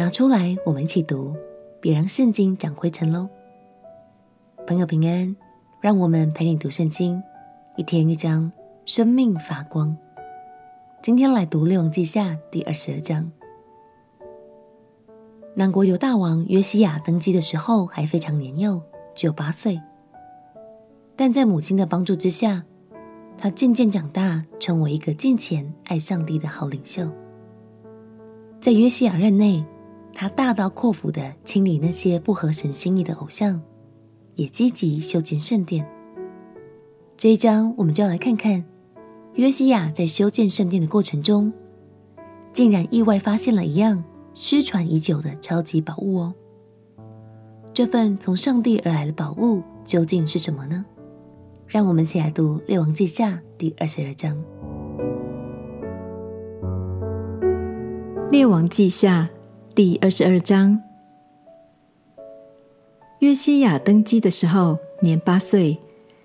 [0.00, 1.36] 拿出来，我们一起读，
[1.78, 3.28] 别让圣经长灰尘喽。
[4.66, 5.36] 朋友平安，
[5.78, 7.22] 让我们陪你读圣经，
[7.76, 8.50] 一天一章，
[8.86, 9.94] 生命发光。
[11.02, 13.30] 今天来读《列王记下》第二十二章。
[15.54, 18.80] 南国犹大王约西亚登基的时候还非常年幼，
[19.14, 19.78] 只有八岁，
[21.14, 22.64] 但在母亲的帮助之下，
[23.36, 27.06] 他渐渐长大，成为一个敬虔爱上帝的好领袖。
[28.62, 29.62] 在约西亚任内，
[30.20, 33.58] 他大刀阔斧的清理那些不合神心意的偶像，
[34.34, 35.88] 也积极修建圣殿。
[37.16, 38.62] 这一章，我们就要来看看
[39.36, 41.50] 约西亚在修建圣殿的过程中，
[42.52, 46.34] 竟然意外发现了一样失传已久的超级宝物哦。
[47.72, 50.84] 这份从上帝而来的宝物究竟是什么呢？
[51.66, 54.36] 让我们一起来读《列王记下》第二十二章。
[58.30, 59.30] 《列王记下》
[59.82, 60.78] 第二十二章，
[63.20, 65.78] 约西亚登基的时候年八岁，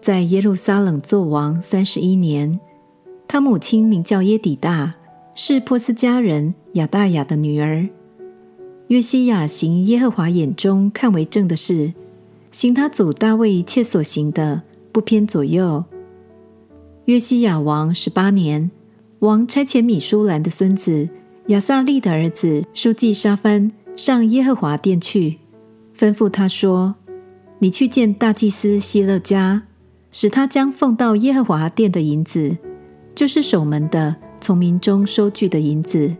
[0.00, 2.60] 在耶路撒冷作王三十一年。
[3.26, 4.94] 他母亲名叫耶底大，
[5.34, 7.88] 是波斯家人亚大雅的女儿。
[8.86, 11.92] 约西亚行耶和华眼中看为正的事，
[12.52, 14.62] 行他祖大卫一切所行的，
[14.92, 15.84] 不偏左右。
[17.06, 18.70] 约西亚王十八年，
[19.18, 21.08] 王差遣米舒兰的孙子。
[21.50, 25.38] 亚撒利的儿子书记沙番上耶和华殿去，
[25.98, 26.94] 吩咐他说
[27.58, 29.64] ：“你去见大祭司希勒家，
[30.12, 32.56] 使他将奉到耶和华殿的银子，
[33.16, 36.14] 就是守门的从民中收据的银子，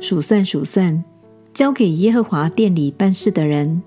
[0.00, 1.02] 数算数算，
[1.54, 3.82] 交给耶和华殿里办事的人，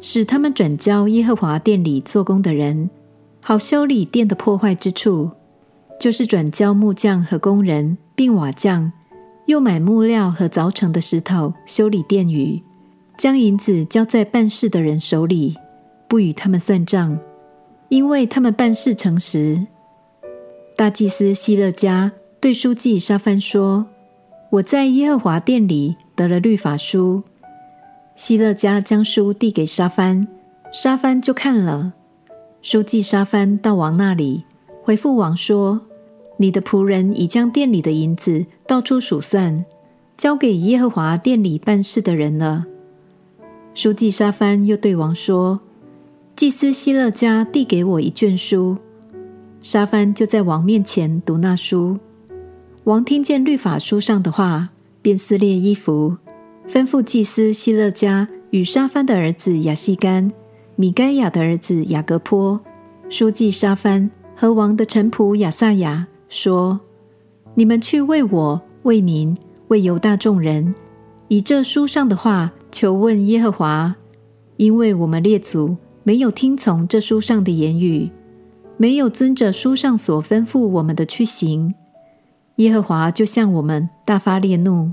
[0.00, 2.90] 使他们转交耶和华殿里做工的人，
[3.40, 5.30] 好修理殿的破坏之处，
[6.00, 8.90] 就是转交木匠和工人，并瓦匠。”
[9.46, 12.62] 又买木料和凿成的石头修理殿宇，
[13.18, 15.54] 将银子交在办事的人手里，
[16.08, 17.18] 不与他们算账，
[17.88, 19.66] 因为他们办事诚实。
[20.76, 22.10] 大祭司希勒家
[22.40, 23.86] 对书记沙帆说
[24.50, 27.22] ：“我在耶和华殿里得了律法书。”
[28.16, 30.26] 希勒家将书递给沙帆，
[30.72, 31.92] 沙帆就看了。
[32.62, 34.44] 书记沙帆到王那里，
[34.82, 35.82] 回复王说。
[36.36, 39.64] 你的仆人已将店里的银子到处数算，
[40.16, 42.66] 交给耶和华殿里办事的人了。
[43.72, 45.60] 书记沙番又对王说
[46.36, 48.78] ：“祭司希勒家递给我一卷书。”
[49.62, 51.98] 沙番就在王面前读那书。
[52.84, 56.18] 王听见律法书上的话，便撕裂衣服，
[56.68, 60.30] 吩咐祭司希勒家与沙番的儿子亚西干、
[60.76, 62.60] 米该亚的儿子雅各波、
[63.08, 66.08] 书记沙番和王的臣仆亚萨雅。
[66.34, 66.80] 说
[67.54, 69.36] ：“你们去为我、为民、
[69.68, 70.74] 为犹大众人，
[71.28, 73.94] 以这书上的话求问耶和华，
[74.56, 78.10] 因为我们列祖没有听从这书上的言语，
[78.76, 81.72] 没有遵着书上所吩咐我们的去行，
[82.56, 84.90] 耶和华就向我们大发烈怒。”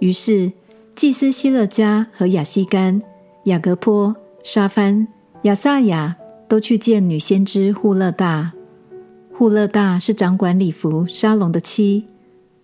[0.00, 0.52] 于是
[0.94, 3.00] 祭司希勒家和亚希干、
[3.44, 5.08] 雅各波、沙番、
[5.44, 6.14] 亚萨雅
[6.46, 8.52] 都去见女先知户勒大。
[9.38, 12.06] 户勒大是掌管礼服沙龙的妻，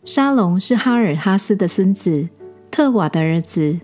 [0.02, 2.28] 沙龙是哈尔哈斯的孙子，
[2.68, 3.78] 特瓦的儿子。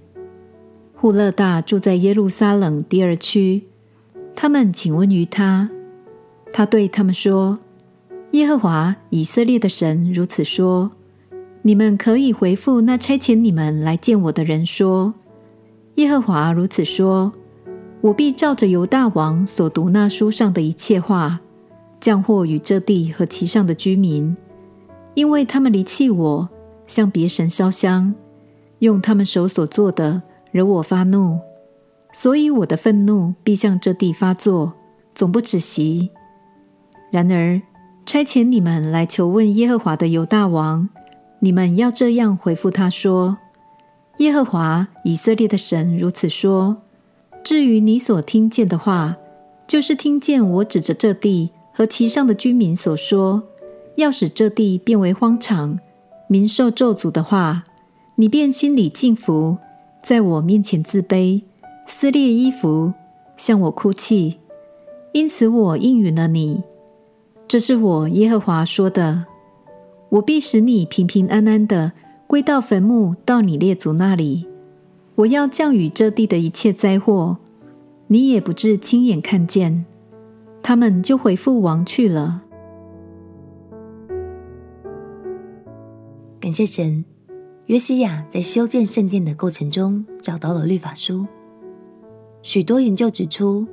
[0.97, 3.63] 户勒大住在耶路撒冷第二区。
[4.35, 5.71] 他们请问于他，
[6.53, 7.61] 他对他们说
[8.33, 10.91] ：“耶和华以色列的神如此说：
[11.63, 15.15] 你们可以回复那差遣你们来见我的人说：
[15.95, 17.33] 耶和华如此说：
[18.01, 21.39] 我必照着犹大王所读那书上的一切话。”
[22.01, 24.35] 降祸与这地和其上的居民，
[25.15, 26.49] 因为他们离弃我，
[26.87, 28.15] 向别神烧香，
[28.79, 31.39] 用他们手所做的惹我发怒，
[32.13, 34.73] 所以我的愤怒必向这地发作，
[35.15, 36.11] 总不止息。
[37.11, 37.61] 然而
[38.07, 40.89] 差遣你们来求问耶和华的犹大王，
[41.41, 43.37] 你们要这样回复他说：
[44.19, 46.79] 耶和华以色列的神如此说：
[47.45, 49.17] 至于你所听见的话，
[49.67, 51.51] 就是听见我指着这地。
[51.81, 53.43] 和其上的居民所说，
[53.95, 55.79] 要使这地变为荒场，
[56.29, 57.65] 民受咒诅的话，
[58.17, 59.57] 你便心里敬服，
[60.05, 61.41] 在我面前自卑，
[61.87, 62.93] 撕裂衣服，
[63.35, 64.37] 向我哭泣。
[65.13, 66.63] 因此我应允了你。
[67.49, 69.25] 这是我耶和华说的。
[70.11, 71.93] 我必使你平平安安的
[72.27, 74.47] 归到坟墓，到你列祖那里。
[75.15, 77.39] 我要降雨这地的一切灾祸，
[78.09, 79.87] 你也不至亲眼看见。
[80.63, 82.43] 他们就回复王去了。
[86.41, 87.05] 感谢神，
[87.67, 91.27] 约西亚在修建圣殿的过程中找到了律法书。
[92.43, 93.67] 许多研究指出，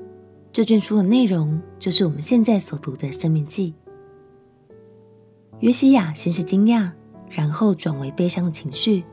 [0.52, 3.74] 这卷书的内容就是我们现在所读的《生命记》。
[5.60, 6.92] 约西亚先是惊讶，
[7.30, 9.04] 然后转为悲伤的情绪，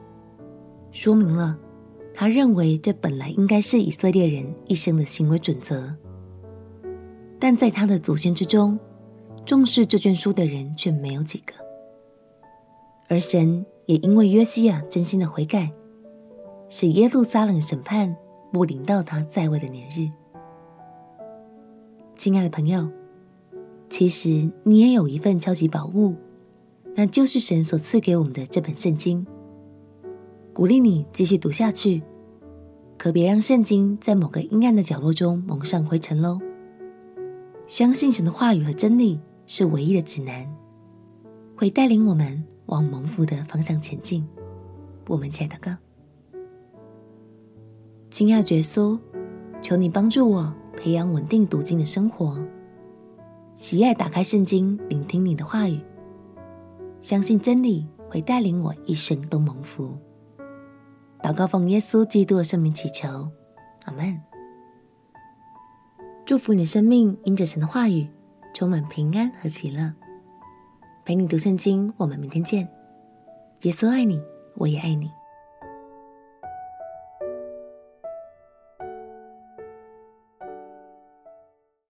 [0.90, 1.56] 说明了
[2.12, 5.94] 他认为这本来应该是以色列人一生的行为准则，
[7.44, 8.78] 但在他的祖先之中，
[9.44, 11.52] 重视这卷书的人却没有几个，
[13.06, 13.66] 而神。
[13.84, 15.70] 也因为约西亚真心的悔改，
[16.70, 18.16] 使耶路撒冷审判
[18.50, 20.10] 不临到他在位的年日。
[22.16, 22.88] 亲爱的朋友，
[23.90, 26.14] 其实你也有一份超级宝物，
[26.96, 29.26] 那就是神所赐给我们的这本圣经。
[30.54, 32.02] 鼓励你继续读下去，
[32.96, 36.38] 可别让圣经在某个阴暗的角落中蒙上灰尘喽。
[37.74, 40.48] 相信神的话语和真理是唯一的指南，
[41.56, 42.44] 会带领我们。
[42.66, 44.24] 往蒙福的方向前进。
[45.08, 45.76] 我们且祷告，
[48.12, 48.96] 亲爱的耶稣，
[49.60, 52.38] 求你帮助我培养稳定读经的生活，
[53.56, 55.80] 喜爱打开圣经，聆听你的话语，
[57.00, 59.98] 相信真理会带领我一生都蒙福。
[61.20, 63.28] 祷告奉耶稣基督的圣名祈求，
[63.86, 64.33] 阿门。
[66.26, 68.08] 祝福你的生命，因着神的话语
[68.54, 69.92] 充满平安和喜乐。
[71.04, 72.66] 陪你读圣经，我们明天见。
[73.62, 74.18] 耶稣爱你，
[74.56, 75.10] 我也爱你。